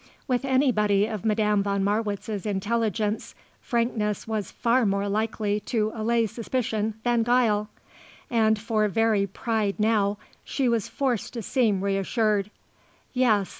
[0.27, 6.95] With anybody of Madame von Marwitz's intelligence, frankness was far more likely to allay suspicion
[7.03, 7.69] than guile.
[8.27, 12.49] And for very pride now she was forced to seem reassured.
[13.13, 13.49] "Yes.